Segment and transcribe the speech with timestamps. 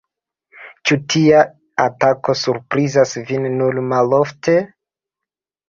[0.89, 1.41] Ĉu tia
[1.83, 4.59] atako surprizas vin nur malofte?